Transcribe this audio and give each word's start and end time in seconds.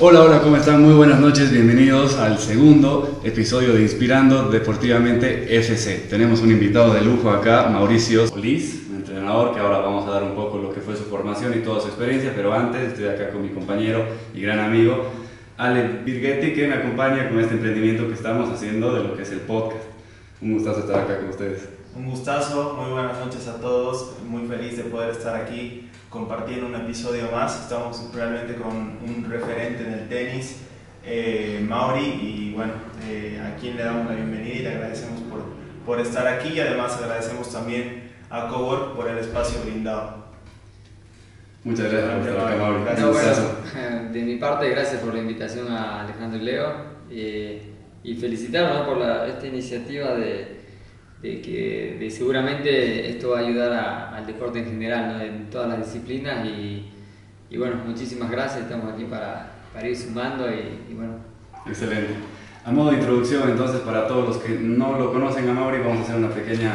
Hola, 0.00 0.22
hola, 0.22 0.40
¿cómo 0.40 0.56
están? 0.56 0.80
Muy 0.80 0.94
buenas 0.94 1.18
noches, 1.18 1.50
bienvenidos 1.50 2.18
al 2.18 2.38
segundo 2.38 3.20
episodio 3.24 3.72
de 3.72 3.82
Inspirando 3.82 4.48
Deportivamente 4.48 5.58
FC. 5.58 6.06
Tenemos 6.08 6.40
un 6.40 6.52
invitado 6.52 6.94
de 6.94 7.00
lujo 7.00 7.30
acá, 7.30 7.68
Mauricio 7.68 8.28
Solís, 8.28 8.86
entrenador 8.94 9.52
que 9.52 9.58
ahora 9.58 9.78
vamos 9.78 10.06
a 10.06 10.12
dar 10.12 10.22
un 10.22 10.36
poco 10.36 10.58
lo 10.58 10.72
que 10.72 10.80
fue 10.80 10.94
su 10.94 11.02
formación 11.02 11.52
y 11.58 11.64
toda 11.64 11.80
su 11.80 11.88
experiencia, 11.88 12.32
pero 12.36 12.52
antes 12.52 12.80
estoy 12.92 13.06
acá 13.06 13.30
con 13.30 13.42
mi 13.42 13.48
compañero 13.48 14.04
y 14.32 14.40
gran 14.40 14.60
amigo 14.60 15.10
Ale 15.56 16.02
Birgetti, 16.04 16.54
que 16.54 16.68
me 16.68 16.74
acompaña 16.74 17.28
con 17.28 17.40
este 17.40 17.54
emprendimiento 17.54 18.06
que 18.06 18.14
estamos 18.14 18.48
haciendo 18.50 18.94
de 18.94 19.02
lo 19.02 19.16
que 19.16 19.24
es 19.24 19.32
el 19.32 19.40
podcast. 19.40 19.82
Un 20.40 20.54
gustazo 20.54 20.78
estar 20.78 21.00
acá 21.00 21.18
con 21.18 21.30
ustedes. 21.30 21.70
Un 21.96 22.08
gustazo, 22.08 22.78
muy 22.80 22.92
buenas 22.92 23.18
noches 23.18 23.48
a 23.48 23.60
todos, 23.60 24.12
muy 24.28 24.46
feliz 24.46 24.76
de 24.76 24.84
poder 24.84 25.10
estar 25.10 25.34
aquí 25.34 25.87
compartiendo 26.10 26.66
un 26.66 26.74
episodio 26.74 27.30
más. 27.32 27.62
Estamos 27.62 28.10
realmente 28.14 28.54
con 28.54 28.72
un 28.76 29.26
referente 29.28 29.84
en 29.84 29.92
el 29.92 30.08
tenis, 30.08 30.60
eh, 31.04 31.64
Mauri, 31.66 32.04
y 32.04 32.52
bueno, 32.54 32.72
eh, 33.06 33.40
a 33.42 33.58
quien 33.58 33.76
le 33.76 33.84
damos 33.84 34.06
la 34.06 34.14
bienvenida 34.14 34.54
y 34.54 34.58
le 34.62 34.68
agradecemos 34.68 35.20
por, 35.22 35.42
por 35.84 36.00
estar 36.00 36.26
aquí 36.26 36.54
y 36.54 36.60
además 36.60 36.96
agradecemos 36.96 37.52
también 37.52 38.10
a 38.30 38.48
Cowork 38.48 38.94
por 38.94 39.08
el 39.08 39.18
espacio 39.18 39.60
brindado. 39.62 40.28
Muchas 41.64 41.90
gracias 41.92 42.18
por 42.18 42.28
estar 42.28 42.46
acá, 42.46 42.56
Mauri. 42.56 43.00
No, 43.00 43.12
bueno, 43.12 44.12
de 44.12 44.22
mi 44.22 44.36
parte, 44.36 44.70
gracias 44.70 45.02
por 45.02 45.14
la 45.14 45.20
invitación 45.20 45.70
a 45.72 46.02
Alejandro 46.02 46.40
y 46.40 46.44
Leo 46.44 46.72
eh, 47.10 47.62
y 48.02 48.14
felicitarnos 48.14 48.86
por 48.86 48.98
la, 48.98 49.26
esta 49.26 49.46
iniciativa 49.46 50.14
de 50.14 50.57
de 51.22 51.42
que 51.42 52.08
seguramente 52.10 53.10
esto 53.10 53.30
va 53.30 53.38
a 53.38 53.42
ayudar 53.42 54.14
al 54.14 54.26
deporte 54.26 54.60
en 54.60 54.66
general, 54.66 55.20
en 55.20 55.50
todas 55.50 55.68
las 55.68 55.78
disciplinas 55.84 56.46
y, 56.46 56.88
y, 57.50 57.56
bueno, 57.56 57.76
muchísimas 57.84 58.30
gracias, 58.30 58.62
estamos 58.62 58.92
aquí 58.92 59.04
para, 59.04 59.50
para 59.74 59.88
ir 59.88 59.96
sumando 59.96 60.46
y, 60.48 60.94
bueno. 60.94 61.14
Excelente. 61.66 62.14
A 62.64 62.70
modo 62.70 62.90
de 62.90 62.98
introducción 62.98 63.50
entonces 63.50 63.80
para 63.80 64.06
todos 64.06 64.28
los 64.28 64.36
que 64.38 64.50
no 64.50 64.98
lo 64.98 65.12
conocen 65.12 65.48
a 65.48 65.54
vamos 65.54 65.98
a 65.98 66.02
hacer 66.02 66.16
una 66.16 66.28
pequeña 66.28 66.72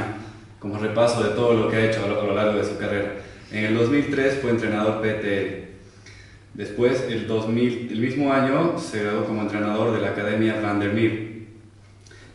como 0.60 0.78
repaso 0.78 1.24
de 1.24 1.30
todo 1.32 1.54
lo 1.54 1.70
que 1.70 1.76
ha 1.76 1.86
hecho 1.86 2.04
a 2.04 2.08
lo, 2.08 2.22
a 2.22 2.26
lo 2.26 2.36
largo 2.36 2.58
de 2.58 2.64
su 2.64 2.78
carrera. 2.78 3.14
En 3.52 3.66
el 3.66 3.78
2003 3.78 4.40
fue 4.42 4.52
entrenador 4.52 5.02
PTL. 5.02 5.64
Después, 6.54 7.06
el, 7.10 7.28
2000, 7.28 7.90
el 7.92 8.00
mismo 8.00 8.32
año, 8.32 8.78
se 8.78 9.04
graduó 9.04 9.26
como 9.26 9.42
entrenador 9.42 9.94
de 9.94 10.02
la 10.02 10.10
Academia 10.10 10.60
Vandermeer 10.62 11.33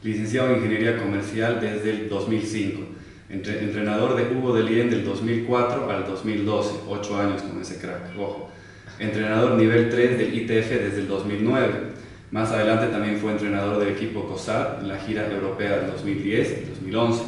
licenciado 0.02 0.50
en 0.50 0.56
Ingeniería 0.56 0.98
Comercial 0.98 1.58
desde 1.60 1.90
el 1.90 2.08
2005, 2.08 2.82
entrenador 3.30 4.16
de 4.16 4.34
Hugo 4.34 4.54
de 4.54 4.62
Lien 4.62 4.90
del 4.90 5.04
2004 5.04 5.90
al 5.90 6.06
2012, 6.06 6.80
8 6.88 7.20
años 7.20 7.42
con 7.42 7.60
ese 7.60 7.78
crack, 7.78 8.16
ojo. 8.18 8.50
Entrenador 8.98 9.52
nivel 9.52 9.90
3 9.90 10.18
del 10.18 10.34
ITF 10.34 10.70
desde 10.70 11.00
el 11.00 11.08
2009. 11.08 11.98
Más 12.30 12.50
adelante 12.50 12.88
también 12.88 13.18
fue 13.18 13.32
entrenador 13.32 13.78
del 13.78 13.90
equipo 13.90 14.26
COSAR 14.26 14.78
en 14.80 14.88
la 14.88 14.98
gira 14.98 15.30
europea 15.30 15.78
del 15.78 15.92
2010 15.92 16.62
y 16.62 16.70
2011. 16.70 17.22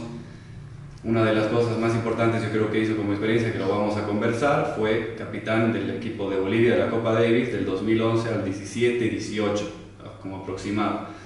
Una 1.04 1.24
de 1.24 1.34
las 1.34 1.46
cosas 1.46 1.78
más 1.78 1.94
importantes 1.94 2.42
yo 2.42 2.50
creo 2.50 2.70
que 2.70 2.80
hizo 2.80 2.96
como 2.96 3.12
experiencia, 3.12 3.52
que 3.52 3.58
lo 3.58 3.68
vamos 3.68 3.96
a 3.96 4.04
conversar, 4.04 4.74
fue 4.76 5.14
capitán 5.16 5.72
del 5.72 5.90
equipo 5.90 6.28
de 6.28 6.38
Bolivia 6.38 6.72
de 6.72 6.78
la 6.80 6.90
Copa 6.90 7.14
Davis 7.14 7.52
del 7.52 7.64
2011 7.64 8.28
al 8.28 8.44
17 8.44 9.04
y 9.04 9.08
18, 9.08 9.72
como 10.20 10.38
aproximado 10.38 11.19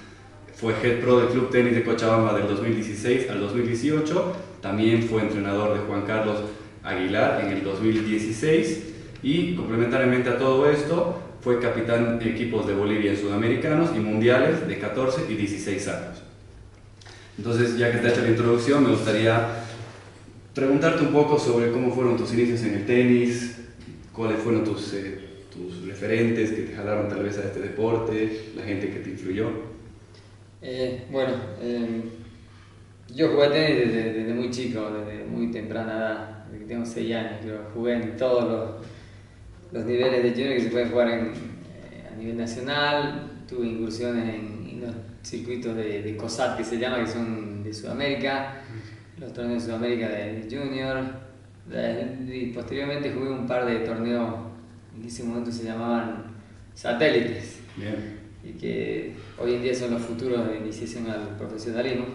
fue 0.65 0.73
head 0.81 0.99
pro 0.99 1.19
del 1.19 1.29
Club 1.29 1.51
Tenis 1.51 1.75
de 1.75 1.83
Cochabamba 1.83 2.33
del 2.33 2.47
2016 2.47 3.29
al 3.29 3.39
2018. 3.39 4.35
También 4.61 5.03
fue 5.03 5.21
entrenador 5.21 5.77
de 5.77 5.85
Juan 5.85 6.01
Carlos 6.07 6.39
Aguilar 6.81 7.45
en 7.45 7.51
el 7.51 7.63
2016. 7.63 8.93
Y 9.21 9.53
complementariamente 9.53 10.27
a 10.27 10.39
todo 10.39 10.67
esto, 10.67 11.21
fue 11.41 11.59
capitán 11.59 12.17
de 12.17 12.31
equipos 12.31 12.65
de 12.65 12.73
Bolivia 12.73 13.11
en 13.11 13.17
sudamericanos 13.17 13.91
y 13.95 13.99
mundiales 13.99 14.67
de 14.67 14.79
14 14.79 15.27
y 15.29 15.35
16 15.35 15.87
años. 15.87 16.23
Entonces, 17.37 17.77
ya 17.77 17.91
que 17.91 17.99
te 17.99 18.07
he 18.07 18.09
hecho 18.09 18.21
la 18.21 18.29
introducción, 18.29 18.85
me 18.85 18.89
gustaría 18.89 19.47
preguntarte 20.55 21.03
un 21.03 21.13
poco 21.13 21.37
sobre 21.37 21.71
cómo 21.71 21.93
fueron 21.93 22.17
tus 22.17 22.33
inicios 22.33 22.63
en 22.63 22.73
el 22.73 22.85
tenis, 22.87 23.57
cuáles 24.11 24.39
fueron 24.39 24.63
tus, 24.63 24.95
eh, 24.95 25.19
tus 25.53 25.85
referentes 25.85 26.53
que 26.53 26.63
te 26.63 26.75
jalaron 26.75 27.07
tal 27.07 27.21
vez 27.21 27.37
a 27.37 27.43
este 27.43 27.59
deporte, 27.59 28.49
la 28.55 28.63
gente 28.63 28.89
que 28.89 28.97
te 28.97 29.11
influyó. 29.11 29.74
Eh, 30.67 31.05
bueno, 31.11 31.31
eh, 31.61 32.01
yo 33.13 33.29
jugué 33.29 33.49
tenis 33.49 33.93
desde, 33.93 34.33
muy 34.33 34.49
chico, 34.49 34.89
desde 34.89 35.23
muy 35.23 35.51
temprana 35.51 35.93
edad, 35.93 36.45
desde 36.45 36.59
que 36.59 36.65
tengo 36.65 36.83
6 36.83 37.15
años. 37.15 37.45
Yo 37.45 37.53
jugué 37.71 37.93
en 37.93 38.17
todos 38.17 38.43
los, 38.45 38.85
los 39.71 39.85
niveles 39.85 40.23
de 40.23 40.31
junior 40.31 40.53
que 40.55 40.61
se 40.61 40.69
puede 40.69 40.87
jugar 40.87 41.09
eh, 41.09 41.33
a 42.11 42.15
nivel 42.15 42.37
nacional. 42.37 43.43
Tuve 43.47 43.67
incursiones 43.67 44.27
en, 44.33 44.81
los 44.81 44.93
circuitos 45.21 45.75
de, 45.75 46.01
de, 46.01 46.17
COSAT 46.17 46.57
que 46.57 46.63
se 46.63 46.77
llama, 46.77 46.99
que 46.99 47.07
son 47.07 47.63
de 47.63 47.73
Sudamérica, 47.73 48.61
los 49.19 49.33
torneos 49.33 49.63
de 49.63 49.69
Sudamérica 49.69 50.09
de, 50.09 50.47
junior. 50.49 51.03
y 52.27 52.47
posteriormente 52.47 53.11
jugué 53.11 53.29
un 53.29 53.47
par 53.47 53.65
de 53.65 53.79
torneos 53.79 54.45
en 54.97 55.05
ese 55.05 55.23
momento 55.23 55.51
se 55.51 55.63
llamaban 55.63 56.23
satélites. 56.73 57.59
Y 58.45 58.53
que 58.53 59.13
hoy 59.39 59.55
en 59.55 59.63
día 59.63 59.73
son 59.73 59.91
los 59.91 60.01
futuros 60.01 60.47
de 60.47 60.57
iniciación 60.57 61.09
al 61.09 61.35
profesionalismo. 61.37 62.05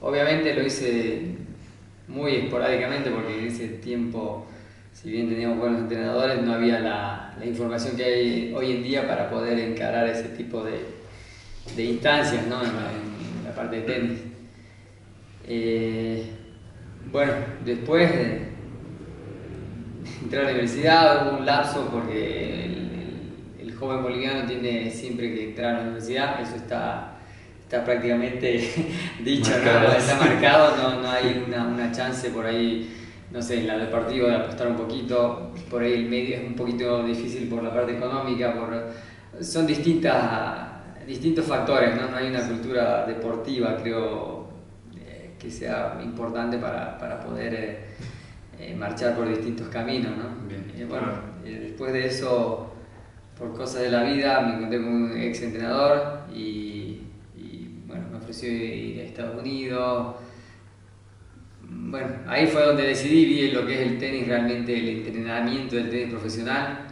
Obviamente 0.00 0.54
lo 0.54 0.64
hice 0.64 1.36
muy 2.08 2.36
esporádicamente 2.36 3.10
porque 3.10 3.38
en 3.38 3.46
ese 3.46 3.68
tiempo, 3.68 4.46
si 4.92 5.10
bien 5.10 5.28
teníamos 5.28 5.58
buenos 5.58 5.80
entrenadores, 5.80 6.42
no 6.42 6.54
había 6.54 6.80
la, 6.80 7.28
información 7.44 7.96
que 7.96 8.04
hay 8.04 8.54
hoy 8.54 8.70
en 8.70 8.82
día 8.84 9.08
para 9.08 9.28
poder 9.28 9.58
encarar 9.58 10.08
ese 10.08 10.28
tipo 10.28 10.62
de, 10.62 11.82
instancias 11.82 12.46
¿no? 12.46 12.62
en, 12.62 12.68
la, 12.68 12.90
en, 12.92 13.44
la, 13.44 13.54
parte 13.54 13.76
de 13.76 13.82
tenis. 13.82 14.20
Eh, 15.48 16.24
bueno, 17.10 17.32
después 17.64 18.12
de 18.12 18.42
entrar 20.22 20.42
a 20.42 20.46
la 20.46 20.52
universidad 20.52 21.26
hubo 21.26 21.38
un 21.38 21.46
lapso 21.46 21.88
porque 21.90 22.61
joven 23.82 24.00
boliviano 24.04 24.46
tiene 24.46 24.88
siempre 24.92 25.34
que 25.34 25.48
entrar 25.48 25.74
a 25.74 25.78
la 25.78 25.82
universidad, 25.82 26.40
eso 26.40 26.54
está, 26.54 27.14
está 27.62 27.84
prácticamente 27.84 28.70
dicho, 29.24 29.50
marcado. 29.50 29.88
¿no? 29.88 29.94
está 29.94 30.16
marcado, 30.16 30.76
no, 30.76 31.02
no 31.02 31.10
hay 31.10 31.44
una, 31.44 31.66
una, 31.66 31.90
chance 31.90 32.30
por 32.30 32.46
ahí, 32.46 32.94
no 33.32 33.42
sé, 33.42 33.58
en 33.58 33.66
la 33.66 33.78
deportiva 33.78 34.28
de 34.28 34.36
apostar 34.36 34.68
un 34.68 34.76
poquito, 34.76 35.52
por 35.68 35.82
ahí 35.82 35.94
el 35.94 36.08
medio 36.08 36.36
es 36.36 36.46
un 36.46 36.54
poquito 36.54 37.02
difícil 37.02 37.48
por 37.48 37.60
la 37.60 37.74
parte 37.74 37.96
económica, 37.96 38.54
por, 38.54 39.42
son 39.42 39.66
distintas, 39.66 41.04
distintos 41.04 41.44
factores, 41.44 41.96
¿no? 41.96 42.08
no 42.08 42.16
hay 42.16 42.28
una 42.28 42.46
cultura 42.46 43.04
deportiva, 43.04 43.76
creo, 43.82 44.46
eh, 44.96 45.32
que 45.40 45.50
sea 45.50 45.98
importante 46.04 46.56
para, 46.56 46.96
para 46.98 47.18
poder 47.18 47.54
eh, 47.54 47.78
eh, 48.60 48.76
marchar 48.76 49.16
por 49.16 49.28
distintos 49.28 49.66
caminos. 49.66 50.12
¿no? 50.16 50.86
bueno, 50.88 51.08
después 51.42 51.92
de 51.92 52.06
eso 52.06 52.71
por 53.38 53.54
cosas 53.54 53.82
de 53.82 53.90
la 53.90 54.04
vida 54.04 54.40
me 54.40 54.54
encontré 54.54 54.82
con 54.82 54.92
un 54.92 55.16
ex 55.16 55.42
entrenador 55.42 56.20
y, 56.34 57.00
y, 57.36 57.82
bueno, 57.86 58.04
me 58.10 58.18
ofreció 58.18 58.50
ir 58.50 59.00
a 59.00 59.04
Estados 59.04 59.40
Unidos. 59.40 60.16
Bueno, 61.62 62.08
ahí 62.26 62.46
fue 62.46 62.62
donde 62.62 62.86
decidí, 62.86 63.24
vi 63.24 63.50
lo 63.50 63.66
que 63.66 63.74
es 63.74 63.90
el 63.90 63.98
tenis, 63.98 64.26
realmente 64.26 64.76
el 64.76 64.88
entrenamiento 64.98 65.76
del 65.76 65.88
tenis 65.88 66.10
profesional. 66.10 66.86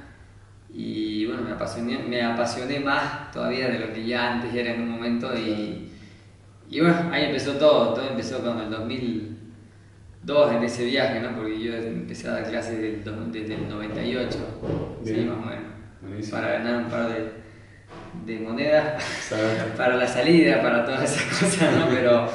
Y 0.73 1.27
bueno, 1.27 1.43
me 1.43 1.53
apasioné, 1.53 1.99
me 1.99 2.23
apasioné 2.23 2.81
más 2.81 3.31
todavía 3.33 3.69
de 3.69 3.81
lo 3.81 3.93
que 3.93 4.07
ya 4.07 4.34
antes 4.34 4.55
era 4.55 4.75
en 4.75 4.83
un 4.83 4.91
momento 4.91 5.37
y, 5.37 5.91
y 6.71 6.81
bueno, 6.81 7.11
ahí 7.12 7.25
empezó 7.25 7.55
todo, 7.55 7.93
todo 7.93 8.09
empezó 8.09 8.41
con 8.41 8.59
el 8.61 8.71
2002 8.71 10.53
en 10.53 10.62
ese 10.62 10.84
viaje, 10.84 11.21
¿no? 11.21 11.37
porque 11.37 11.61
yo 11.61 11.75
empecé 11.75 12.28
a 12.28 12.33
dar 12.33 12.49
clases 12.49 12.78
desde 13.33 13.55
el 13.55 13.69
98, 13.69 14.39
sí, 15.05 15.12
más 15.28 15.39
o 15.39 15.43
menos 15.43 15.69
para 16.28 16.53
ganar 16.53 16.84
un 16.84 16.88
par 16.91 17.08
de, 17.08 17.32
de 18.26 18.41
monedas 18.41 19.03
para 19.77 19.97
la 19.97 20.06
salida, 20.06 20.60
para 20.60 20.84
todas 20.84 21.10
esas 21.10 21.39
cosas, 21.39 21.72
¿no? 21.77 21.89
Pero 21.89 22.28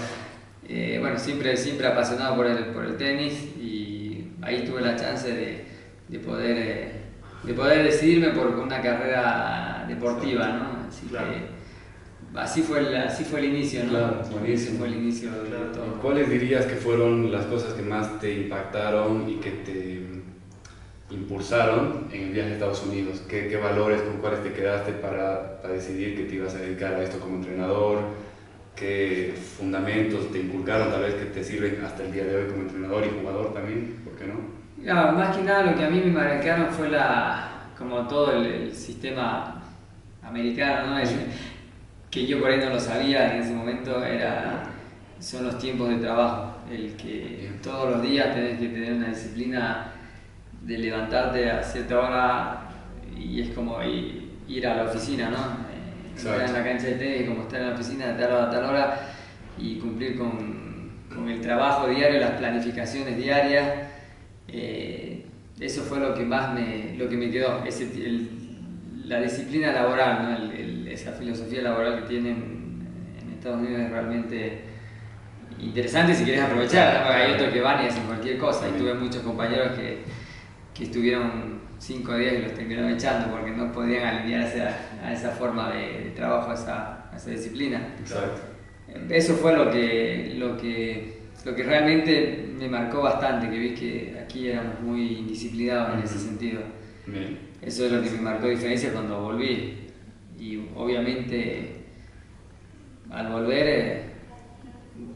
eh, 0.68 0.98
bueno, 1.00 1.18
siempre, 1.20 1.56
siempre 1.56 1.88
apasionado 1.88 2.36
por 2.36 2.48
el, 2.48 2.66
por 2.68 2.86
el 2.86 2.98
tenis 2.98 3.34
y 3.58 4.32
ahí 4.42 4.64
tuve 4.66 4.82
la 4.82 4.96
chance 4.96 5.32
de, 5.32 5.66
de 6.08 6.20
poder, 6.20 6.58
eh, 6.58 6.92
de 7.44 7.54
poder 7.54 7.84
decidirme 7.84 8.30
por 8.30 8.48
una 8.48 8.82
carrera 8.82 9.86
deportiva, 9.88 10.48
¿no? 10.48 10.88
Así 10.88 11.06
claro. 11.08 11.28
que 11.30 12.40
así 12.40 12.62
fue 12.62 12.80
el, 12.80 12.96
así 12.96 13.24
fue 13.24 13.40
el 13.40 13.46
inicio, 13.46 13.84
¿no? 13.84 13.90
Claro, 13.90 14.22
buenísimo. 14.32 14.80
Fue 14.80 14.88
el 14.88 14.96
inicio 14.96 15.32
de 15.32 15.50
todo. 15.74 16.00
¿Cuáles 16.02 16.30
dirías 16.30 16.66
que 16.66 16.76
fueron 16.76 17.32
las 17.32 17.46
cosas 17.46 17.74
que 17.74 17.82
más 17.82 18.20
te 18.20 18.34
impactaron 18.34 19.30
y 19.30 19.36
que 19.36 19.52
te 19.52 20.15
impulsaron 21.10 22.08
en 22.12 22.24
el 22.24 22.32
viaje 22.32 22.52
a 22.52 22.54
Estados 22.54 22.86
Unidos? 22.86 23.22
¿Qué, 23.28 23.48
qué 23.48 23.58
valores, 23.58 24.02
con 24.02 24.18
cuáles 24.18 24.44
te 24.44 24.54
quedaste 24.54 24.94
para, 24.94 25.62
para, 25.62 25.74
decidir 25.74 26.16
que 26.18 26.24
te 26.24 26.36
ibas 26.36 26.56
a 26.56 26.60
dedicar 26.60 26.96
a 26.96 27.04
esto 27.04 27.20
como 27.20 27.38
entrenador? 27.38 28.00
¿Qué 28.76 29.34
fundamentos 29.58 30.32
te 30.32 30.40
inculcaron 30.40 30.90
tal 30.90 31.04
vez 31.04 31.16
que 31.16 31.26
te 31.26 31.44
sirven 31.44 31.82
hasta 31.86 32.04
el 32.04 32.12
día 32.12 32.26
de 32.26 32.36
hoy 32.36 32.46
como 32.50 32.64
entrenador 32.64 33.06
y 33.06 33.20
jugador 33.20 33.54
también? 33.54 34.02
¿Por 34.04 34.16
qué 34.16 34.26
no? 34.26 34.36
Ya, 34.84 35.12
más 35.12 35.36
que 35.36 35.44
nada 35.44 35.72
lo 35.72 35.78
que 35.78 35.86
a 35.86 35.90
mí 35.90 36.02
me 36.02 36.12
marcaron 36.12 36.68
fue 36.68 36.90
la, 36.90 37.70
como 37.78 38.08
todo 38.08 38.34
el, 38.34 38.46
el 38.46 38.76
sistema 38.76 39.62
americano, 40.22 40.92
¿no? 40.92 41.00
Es, 41.00 41.16
que 42.16 42.26
yo 42.26 42.40
por 42.40 42.50
ahí 42.50 42.60
no 42.60 42.70
lo 42.70 42.80
sabía 42.80 43.36
en 43.36 43.42
ese 43.42 43.54
momento, 43.54 44.02
era, 44.02 44.64
son 45.20 45.48
los 45.48 45.58
tiempos 45.58 45.90
de 45.90 45.98
trabajo, 45.98 46.54
el 46.72 46.96
que 46.96 47.52
todos 47.62 47.92
los 47.92 48.02
días 48.02 48.34
tenés 48.34 48.58
que 48.58 48.70
tener 48.70 48.94
una 48.94 49.10
disciplina 49.10 49.95
de 50.66 50.78
levantarte 50.80 51.50
a 51.50 51.64
cierta 51.64 52.00
hora 52.00 52.70
y 53.16 53.42
es 53.42 53.50
como 53.52 53.78
ir 53.84 54.68
a 54.68 54.76
la 54.76 54.84
oficina, 54.86 55.30
¿no? 55.30 55.38
Eh, 55.38 56.16
estar 56.16 56.42
en 56.42 56.54
la 56.54 56.64
cancha 56.64 56.88
de 56.88 56.96
tenis, 56.96 57.30
como 57.30 57.44
estar 57.44 57.62
en 57.62 57.68
la 57.68 57.74
oficina 57.76 58.08
de 58.08 58.14
tal 58.24 58.34
hora 58.34 58.48
a 58.48 58.50
tal 58.50 58.66
hora 58.66 59.10
y 59.60 59.76
cumplir 59.76 60.18
con, 60.18 60.90
con 61.14 61.30
el 61.30 61.40
trabajo 61.40 61.88
diario, 61.88 62.20
las 62.20 62.32
planificaciones 62.32 63.16
diarias. 63.16 63.90
Eh, 64.48 65.26
eso 65.60 65.84
fue 65.84 66.00
lo 66.00 66.16
que 66.16 66.26
más 66.26 66.54
me, 66.54 66.96
lo 66.98 67.08
que 67.08 67.16
me 67.16 67.30
quedó, 67.30 67.64
ese, 67.64 67.88
la 69.06 69.22
disciplina 69.22 69.72
laboral, 69.72 70.24
¿no? 70.24 70.90
esa 70.90 71.12
filosofía 71.14 71.62
laboral 71.62 72.02
que 72.02 72.08
tienen 72.10 72.88
en 73.22 73.34
Estados 73.34 73.60
Unidos 73.60 73.82
es 73.82 73.90
realmente 73.92 74.62
interesante 75.60 76.14
si 76.14 76.24
quieres 76.26 76.44
aprovechar, 76.44 77.10
hay 77.10 77.34
otros 77.34 77.54
que 77.54 77.62
van 77.62 77.84
y 77.84 77.88
hacen 77.88 78.04
cualquier 78.04 78.38
cosa, 78.38 78.68
y 78.68 78.78
tuve 78.78 78.94
muchos 78.94 79.22
compañeros 79.22 79.78
que, 79.78 80.04
que 80.76 80.84
estuvieron 80.84 81.62
cinco 81.80 82.16
días 82.16 82.34
y 82.34 82.42
los 82.44 82.54
terminaron 82.54 82.92
echando 82.92 83.32
porque 83.32 83.52
no 83.52 83.72
podían 83.72 84.06
alinearse 84.06 84.62
a, 84.62 85.14
esa 85.14 85.32
forma 85.32 85.72
de, 85.72 86.12
trabajo, 86.16 86.52
a 86.52 86.54
esa, 86.54 87.10
a 87.12 87.16
esa, 87.16 87.30
disciplina. 87.32 87.96
Exacto. 88.00 88.42
Eso 89.10 89.34
fue 89.36 89.56
lo 89.56 89.72
que, 89.72 90.36
lo, 90.38 90.58
que, 90.58 91.22
lo 91.46 91.56
que 91.56 91.64
realmente 91.64 92.50
me 92.58 92.68
marcó 92.68 93.02
bastante, 93.02 93.50
que 93.50 93.58
vi 93.58 93.74
que 93.74 94.20
aquí 94.24 94.50
éramos 94.50 94.80
muy 94.82 95.20
indisciplinados 95.20 95.96
en 95.96 96.04
ese 96.04 96.20
sentido. 96.20 96.62
Eso 97.62 97.86
es 97.86 97.92
lo 97.92 98.02
que 98.02 98.10
me 98.12 98.22
marcó 98.22 98.48
diferencia 98.48 98.92
cuando 98.92 99.22
volví. 99.22 99.80
Y 100.38 100.68
obviamente 100.76 101.86
al 103.12 103.32
volver 103.32 103.68
eh, 103.68 104.02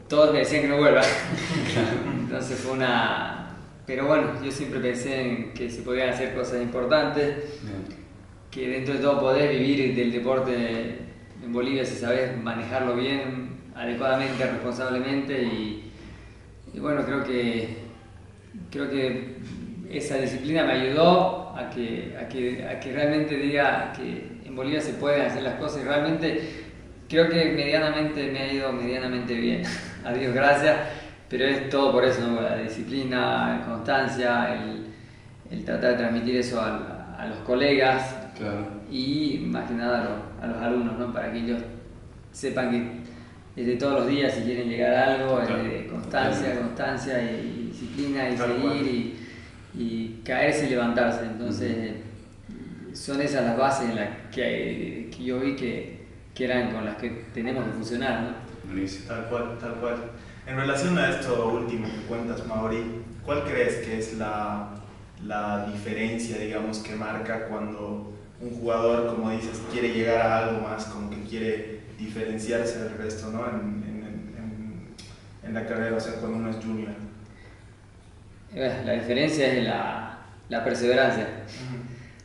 todos 0.08 0.32
me 0.32 0.40
decían 0.40 0.62
que 0.62 0.68
no 0.68 0.78
vuelva. 0.78 1.02
Entonces 2.20 2.58
fue 2.58 2.72
una, 2.72 3.39
pero 3.90 4.06
bueno, 4.06 4.34
yo 4.40 4.52
siempre 4.52 4.78
pensé 4.78 5.20
en 5.20 5.52
que 5.52 5.68
se 5.68 5.82
podían 5.82 6.10
hacer 6.10 6.32
cosas 6.32 6.62
importantes, 6.62 7.38
que 8.48 8.68
dentro 8.68 8.94
de 8.94 9.00
todo 9.00 9.18
poder 9.18 9.50
vivir 9.50 9.96
del 9.96 10.12
deporte 10.12 10.98
en 11.42 11.52
Bolivia 11.52 11.84
si 11.84 11.96
sabes 11.96 12.40
manejarlo 12.40 12.94
bien, 12.94 13.48
adecuadamente, 13.74 14.46
responsablemente 14.46 15.42
y, 15.42 15.90
bueno, 16.78 17.04
creo 17.04 17.24
que, 17.24 17.78
creo 18.70 18.88
que 18.88 19.38
esa 19.90 20.18
disciplina 20.18 20.62
me 20.62 20.74
ayudó 20.74 21.52
a 21.56 21.68
que, 21.68 22.16
a 22.16 22.28
que, 22.28 22.64
a 22.64 22.78
que 22.78 22.92
realmente 22.92 23.36
diga 23.38 23.92
que 23.92 24.46
en 24.46 24.54
Bolivia 24.54 24.80
se 24.80 24.92
pueden 24.92 25.22
hacer 25.22 25.42
las 25.42 25.58
cosas 25.58 25.82
y 25.82 25.84
realmente 25.84 26.40
creo 27.08 27.28
que 27.28 27.44
medianamente 27.56 28.30
me 28.30 28.38
ha 28.38 28.52
ido 28.52 28.72
medianamente 28.72 29.34
bien. 29.34 29.62
Adiós, 30.04 30.32
gracias. 30.32 30.76
Pero 31.30 31.44
es 31.46 31.70
todo 31.70 31.92
por 31.92 32.04
eso, 32.04 32.26
¿no? 32.26 32.42
la 32.42 32.58
disciplina, 32.58 33.58
la 33.58 33.64
constancia, 33.64 34.52
el, 34.52 34.86
el 35.50 35.64
tratar 35.64 35.92
de 35.92 35.96
transmitir 35.98 36.36
eso 36.36 36.60
a, 36.60 37.16
a 37.16 37.26
los 37.28 37.38
colegas 37.38 38.16
y 38.90 39.44
más 39.46 39.68
que 39.68 39.74
nada 39.74 40.24
a 40.40 40.46
los, 40.46 40.56
alumnos, 40.56 40.98
¿no? 40.98 41.12
para 41.12 41.30
que 41.30 41.38
ellos 41.38 41.62
sepan 42.32 42.70
que 42.70 43.00
desde 43.54 43.76
todos 43.76 44.00
los 44.00 44.08
días 44.08 44.32
si 44.32 44.42
quieren 44.42 44.68
llegar 44.68 44.94
a 44.94 45.14
algo, 45.14 45.40
es 45.40 45.48
de 45.48 45.86
constancia, 45.88 46.58
constancia 46.58 47.22
y 47.22 47.68
disciplina 47.68 48.28
y 48.28 48.36
seguir 48.36 48.86
y, 48.86 49.18
y, 49.78 50.20
caerse 50.24 50.66
y 50.66 50.70
levantarse. 50.70 51.24
Entonces 51.26 51.92
son 52.94 53.20
esas 53.20 53.44
las 53.44 53.58
bases 53.58 53.90
en 53.90 53.96
las 53.96 54.08
que, 54.32 55.10
que 55.14 55.24
yo 55.24 55.40
vi 55.40 55.54
que, 55.54 56.06
que, 56.34 56.44
eran 56.44 56.72
con 56.72 56.84
las 56.84 56.96
que 56.96 57.26
tenemos 57.34 57.64
que 57.66 57.72
funcionar. 57.72 58.22
¿no? 58.22 58.28
Tal 59.06 59.26
cual, 59.26 59.58
tal 59.60 59.74
cual. 59.74 59.96
En 60.46 60.56
relación 60.56 60.98
a 60.98 61.10
esto 61.10 61.48
último 61.48 61.86
que 61.86 62.06
cuentas, 62.08 62.46
Mauri, 62.46 63.02
¿cuál 63.24 63.44
crees 63.44 63.86
que 63.86 63.98
es 63.98 64.14
la, 64.18 64.70
la 65.24 65.66
diferencia, 65.66 66.38
digamos, 66.38 66.78
que 66.78 66.94
marca 66.96 67.46
cuando 67.46 68.12
un 68.40 68.50
jugador, 68.50 69.14
como 69.14 69.30
dices, 69.30 69.60
quiere 69.70 69.92
llegar 69.92 70.20
a 70.20 70.38
algo 70.38 70.62
más, 70.62 70.86
como 70.86 71.10
que 71.10 71.22
quiere 71.22 71.80
diferenciarse 71.98 72.84
del 72.84 72.96
resto, 72.96 73.30
¿no? 73.30 73.46
En, 73.48 73.84
en, 73.84 74.94
en, 75.44 75.54
la 75.54 75.66
carrera, 75.66 75.96
o 75.96 76.00
sea, 76.00 76.14
cuando 76.14 76.38
uno 76.38 76.50
es 76.50 76.56
junior. 76.56 76.92
Eh, 78.54 78.82
la 78.84 78.92
diferencia 78.94 79.52
es 79.52 79.64
la, 79.64 80.18
la 80.48 80.64
perseverancia. 80.64 81.28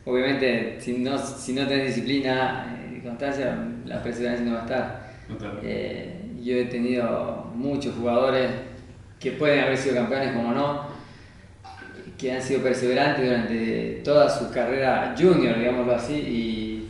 Obviamente, 0.04 0.80
si 0.80 0.98
no, 0.98 1.18
si 1.18 1.52
no 1.52 1.66
tienes 1.66 1.94
disciplina 1.94 2.78
y 2.90 3.00
constancia, 3.00 3.58
la 3.84 4.02
perseverancia 4.02 4.46
no 4.46 4.54
va 4.54 4.60
a 4.60 4.62
estar. 4.62 5.06
Eh, 5.62 6.32
yo 6.42 6.56
he 6.56 6.64
tenido 6.66 7.45
muchos 7.56 7.94
jugadores 7.94 8.50
que 9.18 9.32
pueden 9.32 9.60
haber 9.60 9.76
sido 9.76 9.96
campeones 9.96 10.32
como 10.32 10.52
no, 10.52 10.82
que 12.18 12.32
han 12.32 12.42
sido 12.42 12.62
perseverantes 12.62 13.24
durante 13.24 14.00
toda 14.04 14.28
su 14.28 14.50
carrera 14.50 15.14
junior, 15.18 15.58
digámoslo 15.58 15.94
así, 15.94 16.88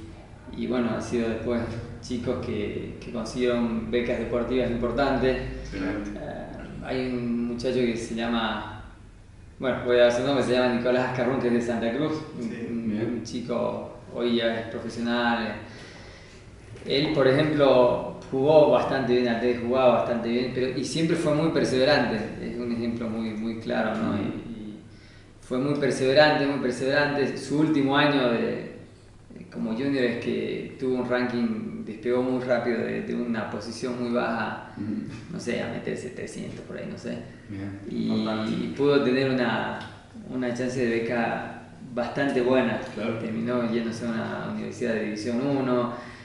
y, 0.56 0.66
bueno, 0.66 0.90
han 0.94 1.02
sido 1.02 1.28
después 1.28 1.62
chicos 2.00 2.44
que, 2.44 2.98
consiguieron 3.12 3.90
becas 3.90 4.18
deportivas 4.18 4.70
importantes. 4.70 5.36
Eh, 5.36 6.46
hay 6.84 7.08
un 7.08 7.48
muchacho 7.48 7.76
que 7.76 7.96
se 7.96 8.14
llama, 8.14 8.84
bueno, 9.58 9.78
voy 9.84 9.98
a 9.98 10.04
dar 10.04 10.12
su 10.12 10.22
nombre, 10.22 10.44
se 10.44 10.52
llama 10.52 10.74
Nicolás 10.74 11.10
Ascarrún, 11.10 11.40
que 11.40 11.48
es 11.48 11.54
de 11.54 11.60
Santa 11.60 11.92
Cruz, 11.92 12.12
un, 12.38 13.22
chico 13.24 13.98
hoy 14.14 14.36
ya 14.36 14.60
es 14.60 14.66
profesional. 14.68 15.56
Él, 16.86 17.12
por 17.12 17.26
ejemplo, 17.26 18.15
jugó 18.30 18.70
bastante 18.70 19.14
bien 19.14 19.40
tenis, 19.40 19.60
jugaba 19.64 19.98
bastante 19.98 20.28
bien, 20.28 20.52
pero 20.54 20.78
y 20.78 20.84
siempre 20.84 21.16
fue 21.16 21.34
muy 21.34 21.50
perseverante, 21.50 22.16
es 22.42 22.58
un 22.58 22.72
ejemplo 22.72 23.08
muy, 23.08 23.30
muy 23.30 23.58
claro, 23.58 23.96
¿no? 23.96 24.16
Y, 24.16 24.46
fue 25.40 25.58
muy 25.58 25.74
perseverante, 25.78 26.44
muy 26.44 26.58
perseverante. 26.58 27.36
Su 27.36 27.60
último 27.60 27.96
año 27.96 28.32
de, 28.32 28.72
como 29.52 29.74
junior 29.74 30.02
es 30.02 30.24
que 30.24 30.76
tuvo 30.76 30.96
un 30.96 31.08
ranking, 31.08 31.84
despegó 31.84 32.20
muy 32.20 32.42
rápido 32.42 32.78
de, 32.78 33.14
una 33.14 33.48
posición 33.48 34.02
muy 34.02 34.12
baja, 34.12 34.72
no 35.32 35.38
sé, 35.38 35.62
a 35.62 35.68
meterse 35.68 36.10
300 36.10 36.60
por 36.62 36.76
ahí, 36.76 36.88
no 36.90 36.98
sé. 36.98 37.18
Y, 37.88 38.74
pudo 38.76 39.04
tener 39.04 39.30
una, 39.30 39.78
una 40.28 40.52
chance 40.52 40.84
de 40.84 41.02
beca 41.02 41.62
bastante 41.94 42.40
buena. 42.40 42.80
Terminó 43.20 43.70
yéndose 43.70 44.04
a 44.04 44.10
una 44.10 44.52
universidad 44.52 44.94
de 44.94 45.04
División 45.04 45.40
1 45.46 46.15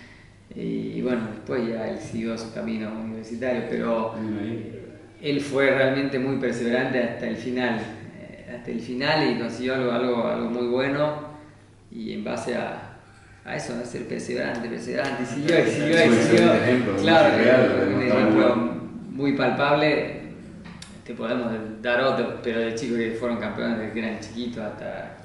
y, 0.55 1.01
bueno, 1.01 1.21
después 1.33 1.67
ya 1.67 1.89
él 1.89 1.99
siguió 1.99 2.37
su 2.37 2.53
camino 2.53 2.91
universitario, 2.91 3.63
pero 3.69 4.15
él 5.21 5.39
fue 5.39 5.69
realmente 5.69 6.19
muy 6.19 6.37
perseverante 6.37 7.01
hasta 7.01 7.27
el 7.27 7.37
final, 7.37 7.79
eh, 8.19 8.53
hasta 8.55 8.71
el 8.71 8.79
final 8.79 9.31
y 9.31 9.39
consiguió 9.39 9.75
algo, 9.75 9.91
algo, 9.91 10.27
algo 10.27 10.49
muy 10.49 10.67
bueno 10.67 11.31
y 11.91 12.13
en 12.13 12.23
base 12.23 12.55
a, 12.55 12.97
a 13.45 13.55
eso, 13.55 13.73
a 13.81 13.85
ser 13.85 14.07
perseverante, 14.07 14.67
perseverante, 14.67 15.25
siguió, 15.25 15.55
siguió, 15.65 15.97
siguió. 16.21 16.95
Claro, 16.97 17.95
un 17.95 18.01
ejemplo 18.01 18.55
muy 19.11 19.33
palpable. 19.33 20.21
Te 21.05 21.13
podemos 21.15 21.51
dar 21.81 22.01
otro, 22.01 22.39
pero 22.43 22.59
de 22.59 22.75
chicos 22.75 22.97
que 22.97 23.11
fueron 23.11 23.37
campeones 23.37 23.79
desde 23.79 23.93
que 23.93 23.99
eran 23.99 24.19
chiquitos 24.19 24.63
hasta. 24.63 25.17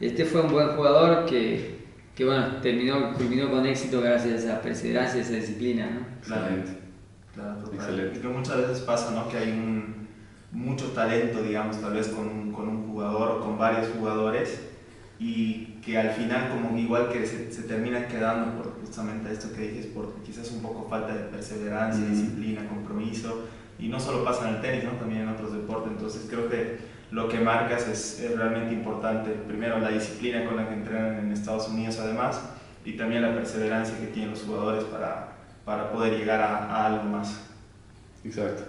Este 0.00 0.24
fue 0.24 0.40
un 0.40 0.50
buen 0.50 0.68
jugador 0.68 1.26
que 1.26 1.81
que 2.14 2.24
bueno, 2.24 2.56
terminó, 2.60 3.14
culminó 3.14 3.50
con 3.50 3.66
éxito 3.66 4.00
gracias 4.00 4.32
a 4.32 4.36
esa 4.36 4.62
perseverancia, 4.62 5.20
a 5.20 5.24
esa 5.24 5.34
disciplina, 5.34 5.90
¿no? 5.90 6.00
Excelente. 6.18 6.78
Claro, 7.34 7.72
Excelente. 7.72 8.18
Y 8.18 8.20
que 8.20 8.28
muchas 8.28 8.56
veces 8.58 8.80
pasa, 8.80 9.10
¿no? 9.12 9.28
Que 9.28 9.38
hay 9.38 9.50
un, 9.50 10.06
mucho 10.52 10.88
talento, 10.88 11.42
digamos, 11.42 11.80
tal 11.80 11.94
vez 11.94 12.08
con 12.08 12.28
un, 12.28 12.52
con 12.52 12.68
un 12.68 12.86
jugador 12.86 13.38
o 13.38 13.40
con 13.40 13.58
varios 13.58 13.88
jugadores 13.88 14.60
y 15.18 15.78
que 15.84 15.96
al 15.96 16.10
final 16.10 16.50
como 16.50 16.76
igual 16.76 17.08
que 17.08 17.26
se, 17.26 17.50
se 17.50 17.62
terminan 17.62 18.08
quedando 18.08 18.56
por 18.56 18.80
justamente 18.80 19.32
esto 19.32 19.52
que 19.54 19.68
dices, 19.68 19.86
por 19.86 20.12
quizás 20.22 20.50
un 20.50 20.60
poco 20.60 20.88
falta 20.88 21.14
de 21.14 21.24
perseverancia, 21.24 22.04
disciplina, 22.04 22.68
compromiso, 22.68 23.44
y 23.78 23.88
no 23.88 23.98
solo 23.98 24.24
pasa 24.24 24.48
en 24.48 24.56
el 24.56 24.60
tenis, 24.60 24.84
¿no? 24.84 24.90
también 24.92 25.22
en 25.22 25.28
otros 25.28 25.52
deportes, 25.52 25.92
entonces 25.92 26.26
creo 26.28 26.48
que 26.48 26.78
lo 27.12 27.28
que 27.28 27.38
marcas 27.38 27.86
es, 27.88 28.36
realmente 28.36 28.74
importante. 28.74 29.30
Primero, 29.46 29.78
la 29.78 29.90
disciplina 29.90 30.44
con 30.44 30.56
la 30.56 30.66
que 30.66 30.74
entrenan 30.74 31.18
en 31.18 31.32
Estados 31.32 31.68
Unidos 31.68 31.98
además 32.00 32.40
y 32.84 32.92
también 32.92 33.22
la 33.22 33.34
perseverancia 33.34 33.98
que 33.98 34.06
tienen 34.06 34.30
los 34.30 34.42
jugadores 34.42 34.84
para, 34.84 35.28
para 35.64 35.92
poder 35.92 36.18
llegar 36.18 36.40
a, 36.40 36.86
algo 36.86 37.04
más. 37.04 37.48
Exacto. 38.24 38.64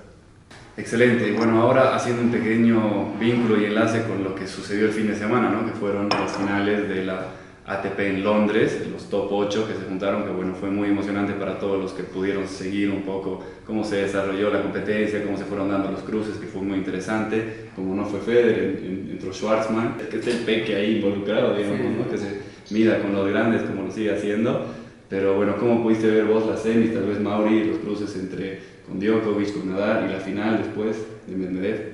Excelente. 0.76 1.30
Y 1.30 1.32
bueno, 1.32 1.62
ahora 1.62 1.96
haciendo 1.96 2.22
un 2.22 2.32
pequeño 2.32 3.14
vínculo 3.18 3.60
y 3.62 3.66
enlace 3.66 4.04
con 4.04 4.24
lo 4.24 4.36
que 4.36 4.46
sucedió 4.46 4.88
el 4.88 4.92
fin 4.92 5.08
de 5.08 5.16
semana, 5.16 5.50
¿no? 5.50 5.66
que 5.66 5.72
fueron 5.72 6.10
las 6.10 6.36
finales 6.36 6.90
de 6.90 7.06
la 7.06 7.28
ATP 7.66 8.00
en 8.00 8.24
Londres, 8.24 8.86
los 8.92 9.10
top 9.10 9.28
8 9.32 9.68
que 9.68 9.74
se 9.74 9.86
juntaron, 9.88 10.24
que 10.24 10.32
bueno, 10.32 10.54
fue 10.54 10.70
muy 10.70 10.90
emocionante 10.90 11.34
para 11.34 11.60
todos 11.60 11.82
los 11.82 11.94
que 11.94 12.04
pudieron 12.04 12.48
seguir 12.48 12.90
un 12.90 13.04
poco 13.04 13.42
cómo 13.66 13.86
se 13.86 13.98
desarrolló 13.98 14.50
la 14.52 14.62
competencia, 14.62 15.24
cómo 15.24 15.38
se 15.38 15.46
fueron 15.46 15.70
dando 15.70 15.92
los 15.92 16.02
cruces, 16.02 16.36
que 16.38 16.48
fue 16.48 16.62
muy 16.62 16.78
interesante, 16.78 17.70
como 17.76 17.96
no 17.96 18.06
fue 18.06 18.20
Federer, 18.20 18.82
entró 19.12 19.32
Schwarzman, 19.32 19.98
que 20.10 20.18
es 20.18 20.28
el 20.28 20.40
peque 20.40 20.76
ahí 20.76 20.98
involucrado, 20.98 21.56
digamos, 21.56 21.80
¿no? 21.98 22.10
que 22.10 22.18
se 22.18 22.42
mida 22.72 23.00
con 23.02 23.14
los 23.14 23.30
grandes 23.30 23.62
como 23.62 23.84
lo 23.84 23.92
sigue 23.92 24.14
haciendo, 24.14 24.66
Pero 25.10 25.36
bueno, 25.36 25.56
¿cómo 25.58 25.84
pudiste 25.84 26.08
ver 26.08 26.26
vos 26.26 26.46
las 26.48 26.64
semis, 26.64 26.94
tal 26.94 27.06
vez 27.06 27.20
Mauri, 27.20 27.66
los 27.66 27.78
cruces 27.78 28.16
entre 28.16 28.60
con 28.88 29.00
Djokovic, 29.00 29.54
con 29.54 29.72
Nadal 29.72 30.10
y 30.10 30.14
la 30.14 30.20
final 30.20 30.58
después 30.58 30.98
de 31.28 31.36
Medvedev? 31.36 31.94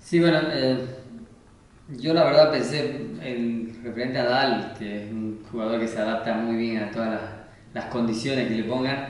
Sí, 0.00 0.20
bueno, 0.20 0.38
eh, 0.50 0.78
yo 1.96 2.12
la 2.12 2.24
verdad 2.24 2.50
pensé 2.50 3.06
en 3.22 3.80
referente 3.82 4.18
a 4.18 4.24
Nadal, 4.24 4.74
que 4.78 5.04
es 5.04 5.10
un 5.10 5.42
jugador 5.50 5.80
que 5.80 5.88
se 5.88 5.98
adapta 5.98 6.34
muy 6.34 6.56
bien 6.56 6.82
a 6.82 6.90
todas 6.90 7.10
las, 7.10 7.22
las 7.74 7.84
condiciones 7.86 8.48
que 8.48 8.56
le 8.56 8.64
pongan. 8.64 9.08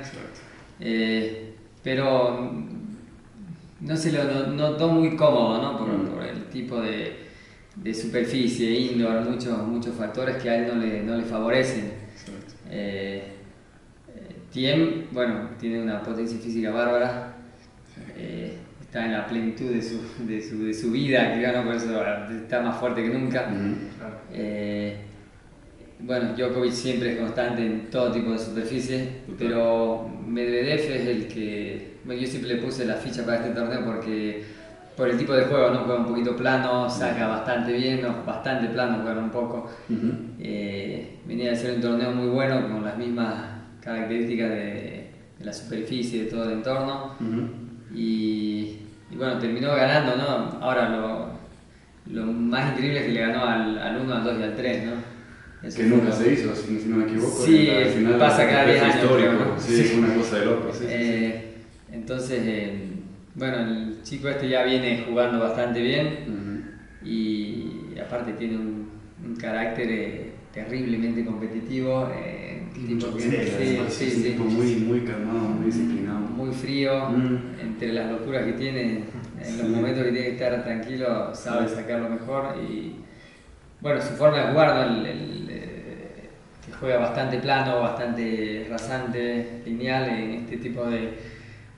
Eh, 0.80 1.54
pero 1.82 2.52
no 3.80 3.96
se 3.96 4.12
lo 4.12 4.48
notó 4.48 4.88
muy 4.88 5.16
cómodo, 5.16 5.62
¿no? 5.62 5.78
Por, 5.78 6.08
por 6.08 6.24
el 6.24 6.44
tipo 6.46 6.80
de, 6.80 7.16
de, 7.76 7.94
superficie, 7.94 8.70
indoor, 8.70 9.28
muchos, 9.28 9.58
muchos 9.66 9.94
factores 9.94 10.36
que 10.42 10.50
a 10.50 10.56
él 10.56 10.68
no 10.68 10.80
le, 10.80 11.02
no 11.02 11.16
le 11.16 11.24
favorecen. 11.24 11.92
Eh, 12.70 13.34
Tiem, 14.52 15.06
bueno, 15.12 15.50
tiene 15.60 15.82
una 15.82 16.02
potencia 16.02 16.38
física 16.38 16.70
bárbara. 16.70 17.34
Eh, 18.16 18.56
está 18.88 19.04
en 19.04 19.12
la 19.12 19.26
plenitud 19.26 19.66
de 19.70 19.82
su, 19.82 20.00
de 20.26 20.40
su, 20.40 20.64
de 20.64 20.72
su 20.72 20.90
vida, 20.90 21.34
que 21.34 21.46
por 21.62 21.74
eso 21.74 22.02
está 22.30 22.62
más 22.62 22.78
fuerte 22.78 23.02
que 23.02 23.10
nunca. 23.10 23.46
eh, 24.32 24.96
bueno, 26.00 26.32
Djokovic 26.34 26.72
siempre 26.72 27.12
es 27.12 27.18
constante 27.18 27.66
en 27.66 27.90
todo 27.90 28.10
tipo 28.12 28.30
de 28.32 28.38
superficie, 28.38 29.08
pero 29.38 30.08
Medvedev 30.26 30.78
es 30.80 31.06
el 31.06 31.26
que. 31.28 31.98
Bueno, 32.04 32.22
yo 32.22 32.26
siempre 32.28 32.54
le 32.54 32.62
puse 32.62 32.86
la 32.86 32.94
ficha 32.94 33.24
para 33.26 33.38
este 33.38 33.50
torneo 33.50 33.84
porque 33.84 34.42
por 34.96 35.08
el 35.10 35.18
tipo 35.18 35.34
de 35.34 35.44
juego, 35.44 35.70
¿no? 35.70 35.80
Juega 35.80 36.00
un 36.00 36.06
poquito 36.06 36.34
plano, 36.36 36.88
saca 36.88 37.26
bastante 37.28 37.72
bien, 37.72 38.00
¿no? 38.02 38.24
bastante 38.24 38.68
plano, 38.68 39.00
juega 39.02 39.20
un 39.20 39.30
poco. 39.30 39.70
eh, 40.40 41.18
venía 41.26 41.50
de 41.50 41.56
ser 41.56 41.74
un 41.74 41.80
torneo 41.82 42.10
muy 42.12 42.28
bueno, 42.28 42.62
con 42.68 42.84
las 42.84 42.96
mismas 42.96 43.34
características 43.82 44.48
de, 44.50 45.10
de 45.38 45.44
la 45.44 45.52
superficie, 45.52 46.24
de 46.24 46.30
todo 46.30 46.44
el 46.44 46.52
entorno. 46.52 47.14
Y, 47.94 48.78
y, 49.10 49.16
bueno, 49.16 49.38
terminó 49.38 49.74
ganando, 49.74 50.16
¿no? 50.16 50.58
Ahora 50.60 50.88
lo, 50.88 51.30
lo, 52.06 52.32
más 52.32 52.72
increíble 52.72 53.00
es 53.00 53.06
que 53.06 53.12
le 53.12 53.20
ganó 53.20 53.44
al, 53.44 53.78
al 53.78 54.00
1, 54.00 54.14
al 54.14 54.24
2 54.24 54.40
y 54.40 54.42
al 54.42 54.56
3, 54.56 54.84
¿no? 54.84 54.92
Eso 55.66 55.76
que 55.78 55.84
nunca 55.84 56.12
se 56.12 56.32
hizo, 56.32 56.54
si, 56.54 56.72
no 56.86 56.96
me 56.98 57.04
equivoco. 57.04 57.44
Sí, 57.44 57.68
final 57.96 58.18
pasa 58.18 58.48
cada 58.48 58.64
10 58.64 58.82
años. 58.82 58.94
Histórico. 58.96 59.32
¿no? 59.32 59.60
Sí, 59.60 59.80
es 59.80 59.94
una 59.94 60.14
cosa 60.14 60.38
de 60.38 60.44
loco. 60.44 60.72
Sí, 60.72 60.84
eh, 60.88 61.54
entonces, 61.90 62.40
eh, 62.44 62.78
bueno, 63.34 63.58
el 63.58 64.02
chico 64.02 64.28
este 64.28 64.48
ya 64.48 64.62
viene 64.62 65.04
jugando 65.08 65.40
bastante 65.40 65.80
bien 65.80 66.06
uh 66.28 66.30
-huh. 66.30 67.08
y 67.08 67.98
aparte 67.98 68.34
tiene 68.34 68.56
un, 68.56 68.88
un 69.24 69.36
carácter 69.36 69.90
eh, 69.90 70.32
terriblemente 70.52 71.24
competitivo. 71.24 72.08
Sí, 72.74 73.80
sí, 73.88 74.10
sí, 74.10 74.22
tipo 74.22 74.44
muy, 74.44 74.76
muy 74.76 75.00
calmado, 75.00 75.40
muy 75.40 75.66
disciplinado. 75.66 76.20
Muy 76.20 76.52
frío, 76.52 77.10
mm. 77.10 77.60
entre 77.60 77.92
las 77.92 78.10
locuras 78.10 78.44
que 78.44 78.52
tiene, 78.52 79.04
en 79.40 79.58
los 79.58 79.68
momentos 79.68 80.04
que 80.04 80.12
tiene 80.12 80.26
que 80.26 80.32
estar 80.34 80.62
tranquilo, 80.62 81.34
sabe 81.34 81.68
sacar 81.68 82.00
lo 82.00 82.10
mejor 82.10 82.56
y 82.58 82.96
bueno, 83.80 84.00
su 84.00 84.14
forma 84.14 84.38
de 84.38 84.52
jugar, 84.52 84.74
¿no? 84.74 84.82
el, 84.82 85.06
el, 85.06 85.48
eh, 85.50 86.30
que 86.64 86.72
juega 86.72 86.98
bastante 86.98 87.38
plano, 87.38 87.80
bastante 87.80 88.66
rasante, 88.68 89.62
lineal 89.64 90.08
en 90.08 90.30
este 90.32 90.56
tipo 90.56 90.84
de, 90.84 91.14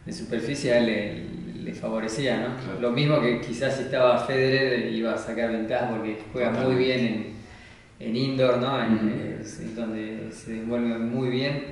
de 0.07 0.13
superficie, 0.13 0.73
a 0.73 0.79
él 0.79 1.65
le, 1.65 1.75
favorecía, 1.75 2.37
¿no? 2.39 2.57
Claro. 2.57 2.81
Lo 2.81 2.91
mismo 2.91 3.21
que 3.21 3.41
quizás 3.41 3.77
si 3.77 3.85
estaba 3.85 4.19
Federer 4.19 4.93
iba 4.93 5.15
a 5.15 5.17
sacar 5.17 5.53
ventaja 5.53 5.89
porque 5.89 6.19
juega 6.33 6.51
muy 6.51 6.75
bien 6.75 7.01
en, 7.01 7.40
en 8.01 8.17
indoor, 8.17 8.59
¿no? 8.59 8.83
En, 8.83 8.95
Ujú. 8.95 9.09
es 9.41 9.77
donde 9.77 10.31
se 10.33 10.53
desenvuelve 10.53 10.99
muy 10.99 11.29
bien, 11.29 11.63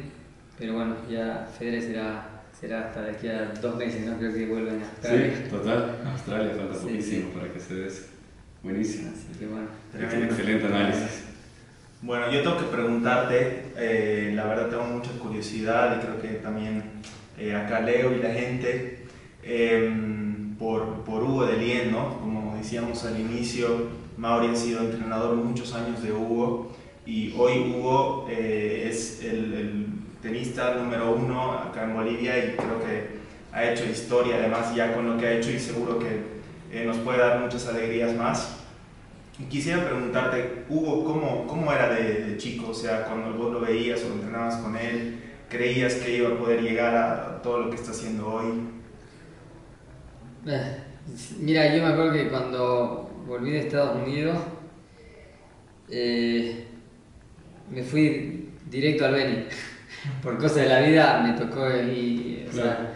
pero 0.58 0.75
bueno, 0.75 0.97
ya 1.11 1.49
Federer 1.58 1.82
será, 1.82 2.42
será 2.58 2.88
hasta 2.88 3.02
de 3.02 3.11
aquí 3.12 3.28
a 3.28 3.52
dos 3.61 3.76
meses, 3.76 4.06
¿no? 4.06 4.16
Creo 4.18 4.32
que 4.35 4.47
vuelven 4.47 4.82
a 4.82 4.87
Australia. 4.88 5.32
Sí, 5.37 5.50
total. 5.50 5.97
Australia 6.12 6.54
falta 6.56 6.75
Sí, 6.75 6.80
poquísimo 6.87 7.28
sí. 7.32 7.38
para 7.38 7.52
que 7.52 7.61
se 7.61 7.75
des. 7.75 8.08
Buenísimo. 8.62 9.11
Así 9.14 9.38
que 9.38 9.47
bueno. 9.47 9.66
Tremendo. 9.92 10.25
Excelente 10.35 10.66
análisis. 10.66 11.25
Bueno, 12.02 12.30
yo 12.30 12.42
tengo 12.42 12.58
que 12.58 12.64
preguntarte, 12.76 13.62
eh, 13.76 14.32
la 14.35 14.47
verdad 14.47 14.68
tengo 14.68 14.85
mucha 14.85 15.11
curiosidad 15.12 15.97
y 15.97 16.04
creo 16.04 16.20
que 16.23 16.28
también 16.38 16.82
eh, 17.38 17.54
acá 17.56 17.80
Leo 17.80 18.12
y 18.12 18.23
la 18.23 18.30
gente, 18.30 19.04
eh, 19.42 19.92
por, 20.58 21.04
por 21.04 21.23
Hugo 21.25 21.47
de 21.47 21.56
Lien, 21.56 21.90
¿no? 21.92 22.20
Decíamos 22.68 23.02
al 23.06 23.18
inicio, 23.18 23.88
Mauri 24.18 24.48
ha 24.48 24.54
sido 24.54 24.80
entrenador 24.80 25.37
muchos 25.37 25.72
años 25.72 26.02
de 26.02 26.12
Hugo 26.12 26.70
y 27.06 27.32
hoy 27.38 27.60
Hugo 27.60 28.26
eh, 28.28 28.87
es 28.90 29.25
el, 29.25 29.54
el 29.54 29.87
tenista 30.20 30.75
número 30.75 31.14
uno 31.14 31.52
acá 31.52 31.84
en 31.84 31.94
Bolivia 31.94 32.37
y 32.37 32.56
creo 32.56 32.78
que 32.80 33.20
ha 33.54 33.70
hecho 33.70 33.87
historia 33.87 34.37
además 34.37 34.75
ya 34.75 34.92
con 34.94 35.08
lo 35.08 35.16
que 35.16 35.26
ha 35.26 35.32
hecho 35.32 35.50
y 35.50 35.58
seguro 35.58 35.98
que 35.98 36.20
eh, 36.70 36.84
nos 36.84 36.98
puede 36.98 37.20
dar 37.20 37.40
muchas 37.40 37.66
alegrías 37.68 38.14
más. 38.14 38.58
Quisiera 39.48 39.87
preguntarte, 39.87 40.66
Hugo, 40.68 41.06
¿cómo, 41.06 41.46
cómo 41.46 41.72
era 41.72 41.88
de, 41.94 42.25
de, 42.26 42.37
chico? 42.37 42.72
O 42.72 42.75
sea, 42.75 43.06
cuando 43.06 43.32
vos 43.32 43.50
lo 43.50 43.60
veías 43.60 44.02
o 44.02 44.12
entrenabas 44.12 44.56
con 44.56 44.76
él, 44.76 45.22
¿creías 45.48 45.94
que 45.94 46.18
iba 46.18 46.28
a 46.28 46.38
poder 46.38 46.60
llegar 46.60 46.94
a 46.94 47.40
todo 47.40 47.60
lo 47.60 47.70
que 47.70 47.76
está 47.76 47.92
haciendo 47.92 48.28
hoy? 48.28 48.60
Eh, 50.46 50.82
Mira, 51.40 51.74
yo 51.74 51.82
me 51.82 51.88
acuerdo 51.92 52.12
que 52.12 52.28
cuando 52.28 53.10
volví 53.26 53.50
de 53.52 53.60
Estados 53.60 53.96
Unidos, 54.06 54.36
eh, 55.90 56.64
me 57.70 57.82
fui 57.82 58.48
directo 58.70 59.06
al 59.06 59.14
Beni. 59.14 59.44
Por 60.22 60.36
cosas 60.38 60.56
de 60.56 60.66
la 60.68 60.80
vida 60.80 61.20
me 61.22 61.32
tocó 61.38 61.66
y, 61.70 62.44
o 62.46 62.50
Claro. 62.50 62.68
sea, 62.70 62.92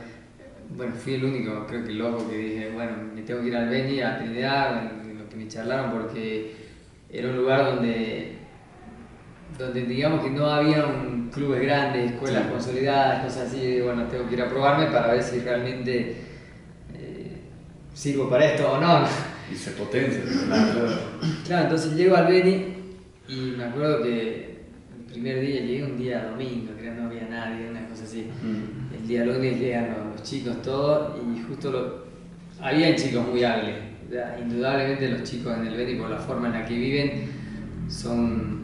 bueno, 0.77 0.95
fui 0.95 1.15
el 1.15 1.25
único, 1.25 1.67
creo 1.67 1.85
que 1.85 1.93
loco, 1.93 2.29
que 2.31 2.37
dije, 2.37 2.71
bueno, 2.73 2.93
me 3.15 3.23
tengo 3.23 3.41
que 3.43 3.49
ir 3.49 3.57
al 3.57 3.69
Beni 3.69 4.01
a 4.01 4.19
Trinidad, 4.19 4.83
en 5.03 5.19
lo 5.19 5.29
que 5.29 5.37
me 5.37 5.49
charlaron, 5.49 5.91
porque 5.93 6.53
era 7.11 7.29
un 7.29 7.37
lugar 7.37 7.65
donde, 7.75 8.37
donde 9.59 9.83
digamos 9.85 10.23
que 10.25 10.31
no 10.31 10.47
había 10.47 10.87
un 10.87 11.31
clubes 11.33 11.61
grandes, 11.63 12.13
escuelas 12.13 12.45
Sí. 12.45 12.51
consolidadas, 12.51 13.25
cosas 13.25 13.49
así, 13.49 13.61
y 13.63 13.81
bueno, 13.81 14.05
tengo 14.05 14.27
que 14.29 14.35
ir 14.35 14.43
a 14.43 14.49
probarme 14.49 14.87
para 14.87 15.13
ver 15.13 15.23
si 15.23 15.41
realmente 15.41 16.17
sirvo 17.95 18.29
para 18.29 18.47
esto 18.47 18.73
o 18.73 18.81
no. 18.81 19.07
Y 19.51 19.55
se 19.55 19.73
potencia. 19.73 20.23
Claro. 20.47 20.89
Claro, 21.47 21.63
entonces 21.65 21.95
llego 21.95 22.17
al 22.17 22.27
Beni 22.27 22.75
y 23.29 23.55
me 23.57 23.65
acuerdo 23.65 24.03
que 24.03 24.63
el 24.99 25.05
primer 25.13 25.41
día 25.41 25.61
llegué 25.61 25.85
un 25.85 25.99
día 25.99 26.25
domingo, 26.31 26.73
que 26.77 26.91
no 26.91 27.07
había 27.07 27.29
nadie, 27.29 27.69
una 27.69 27.87
cosa 27.89 28.05
así. 28.05 28.29
Mm. 28.43 28.95
El 28.95 29.09
día 29.09 29.25
lunes 29.25 29.61
llegan 29.61 29.95
los, 30.15 30.23
chicos 30.23 30.63
todos 30.63 31.21
y 31.21 31.43
justo 31.43 31.71
lo, 31.71 32.05
habían 32.61 32.95
chicos 32.97 33.27
muy 33.27 33.45
hábiles. 33.45 33.77
Indudablemente 34.41 35.09
los 35.09 35.23
chicos 35.23 35.57
en 35.57 35.67
el 35.67 35.77
Beni 35.77 35.99
por 35.99 36.11
la 36.11 36.19
forma 36.19 36.49
en 36.49 36.55
la 36.55 36.67
que 36.67 36.75
viven 36.75 37.31
son 37.89 38.63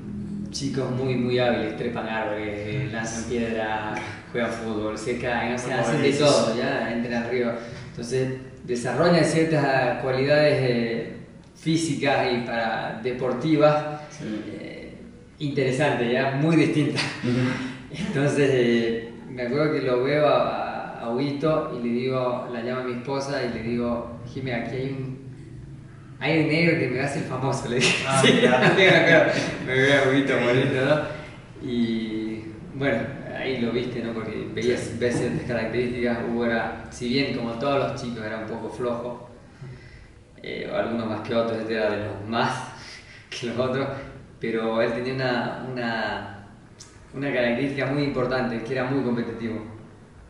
chicos 0.51 0.91
muy 0.91 1.15
muy 1.17 1.39
hábiles, 1.39 1.77
trepan 1.77 2.07
árboles, 2.09 2.49
eh, 2.55 2.89
lanzan 2.93 3.25
piedra, 3.25 3.95
juegan 4.33 4.51
fútbol, 4.51 4.97
se 4.99 5.19
caen, 5.19 5.55
o 5.55 5.59
sea, 5.59 5.81
hacen 5.81 6.03
de 6.03 6.13
todo, 6.13 6.57
ya 6.57 6.93
entran 6.93 7.25
arriba. 7.25 7.57
Entonces 7.91 8.33
desarrollan 8.65 9.25
ciertas 9.25 10.03
cualidades 10.03 10.57
eh, 10.61 11.13
físicas 11.57 12.29
y 12.33 12.47
para 12.47 13.01
deportivas 13.03 14.03
Sí. 14.11 14.25
eh, 14.49 14.95
interesantes, 15.39 16.11
ya 16.13 16.33
muy 16.33 16.57
distintas. 16.57 17.03
Entonces, 17.91 18.51
eh, 18.53 19.11
me 19.31 19.43
acuerdo 19.43 19.73
que 19.75 19.83
lo 19.83 20.03
veo 20.05 20.27
a, 20.27 21.01
a 21.01 21.11
Huguito 21.11 21.79
y 21.79 21.87
le 21.87 21.93
digo, 21.95 22.49
la 22.53 22.63
llamo 22.63 22.81
a 22.81 22.85
mi 22.85 22.93
esposa 22.95 23.43
y 23.45 23.55
le 23.55 23.63
digo, 23.63 24.19
Jimmy, 24.33 24.51
aquí 24.51 24.77
hay 24.77 24.87
un, 24.91 25.18
hay 26.21 26.41
un 26.41 26.49
negro 26.49 26.79
que 26.79 26.89
me 26.89 27.01
hace 27.01 27.21
el 27.21 27.25
famoso, 27.27 27.69
le 27.69 27.77
dije. 27.77 28.05
Ah, 28.09 28.23
Sí, 28.25 28.33
claro, 28.41 29.33
me 29.67 29.73
veo 29.75 30.03
a 30.05 30.09
Huguito 30.09 30.33
Increíble. 30.33 30.63
bonito, 30.71 30.85
¿no? 30.85 31.69
Y 31.69 32.45
bueno, 32.75 32.99
ahí 33.37 33.61
lo 33.61 33.73
viste, 33.73 34.03
¿no? 34.03 34.13
Porque 34.13 34.49
veías, 34.53 34.99
ves 34.99 35.17
ciertas 35.19 35.43
características. 35.47 36.19
Hugo 36.29 36.47
era, 36.47 36.85
si 36.91 37.09
bien 37.09 37.37
como 37.37 37.53
todos 37.53 37.93
los 37.93 38.03
chicos 38.03 38.25
era 38.25 38.39
un 38.39 38.47
poco 38.47 38.69
flojo, 38.69 39.31
eh, 40.43 40.71
algunos 40.75 41.07
más 41.07 41.21
que 41.27 41.35
otros, 41.35 41.59
este 41.61 41.75
era 41.75 41.91
de 41.91 42.05
los 42.05 42.29
más 42.29 42.73
que 43.31 43.47
los 43.49 43.59
otros, 43.59 43.89
pero 44.41 44.81
él 44.83 44.93
tenía 44.93 45.15
una, 45.15 45.67
una, 45.73 46.47
una 47.15 47.33
característica 47.33 47.87
muy 47.87 48.05
importante, 48.05 48.63
que 48.63 48.73
era 48.73 48.85
muy 48.85 49.03
competitivo. 49.05 49.65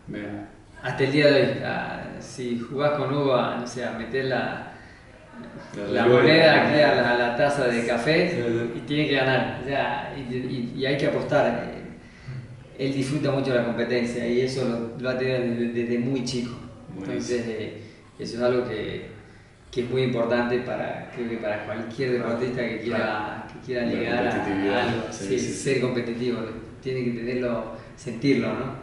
Bien. 0.06 0.46
Hasta 0.82 1.04
el 1.04 1.12
día 1.12 1.26
de 1.30 1.42
hoy, 1.42 1.58
ah, 1.64 2.02
si 2.20 2.58
jugás 2.58 2.92
con 2.92 3.12
Hugo 3.12 3.34
a, 3.34 3.56
no 3.56 3.66
sé, 3.66 3.84
a 3.84 3.92
meter 3.92 4.26
la, 5.92 6.06
moneda 6.06 6.66
aquí 6.68 6.80
a 6.80 6.94
la, 6.94 7.10
a 7.12 7.18
la 7.18 7.36
taza 7.36 7.68
de 7.68 7.86
café 7.86 8.44
y 8.76 8.80
tiene 8.80 9.08
que 9.08 9.14
ganar, 9.16 9.60
o 9.62 9.66
sea, 9.66 10.14
y, 10.16 10.34
y- 10.34 10.74
y 10.76 10.86
hay 10.86 10.96
que 10.96 11.06
apostar. 11.06 11.46
Eh, 11.74 12.84
Él 12.86 12.92
disfruta 12.94 13.30
mucho 13.32 13.54
la 13.54 13.64
competencia 13.64 14.26
y 14.26 14.40
eso 14.40 14.68
lo, 14.68 15.00
lo 15.02 15.10
ha 15.10 15.18
tenido 15.18 15.38
desde, 15.40 15.72
desde 15.72 15.98
muy 15.98 16.24
chico. 16.24 16.56
Entonces, 16.96 17.44
eh, 17.46 17.82
eso 18.18 18.36
es 18.36 18.42
algo 18.42 18.68
que, 18.68 19.06
que 19.70 19.82
es 19.82 19.90
muy 19.90 20.02
importante 20.02 20.58
para, 20.60 21.10
creo 21.14 21.28
que 21.28 21.36
para 21.38 21.64
cualquier 21.66 22.12
deportista 22.12 22.60
que 22.68 22.78
quiera, 22.80 23.46
que 23.52 23.66
quiera 23.66 23.86
llegar 23.86 24.26
a, 24.26 24.30
a 24.30 24.82
algo, 24.88 25.02
sí, 25.10 25.38
sí. 25.38 25.52
ser 25.52 25.80
competitivo. 25.80 26.38
Tiene 26.82 27.04
que 27.04 27.10
tenerlo 27.10 27.72
sentirlo, 27.96 28.48
¿no? 28.52 28.74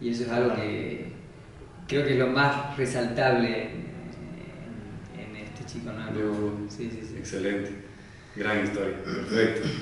Y 0.00 0.10
eso 0.10 0.24
es 0.24 0.30
algo 0.30 0.54
que 0.54 1.06
creo 1.88 2.04
que 2.04 2.12
es 2.12 2.18
lo 2.18 2.26
más 2.28 2.76
resaltable 2.76 3.68
Sí, 6.68 6.90
sí, 6.90 7.00
sí. 7.02 7.16
Excelente. 7.18 7.70
Gran 8.36 8.64
historia. 8.64 9.02
Perfecto. 9.04 9.68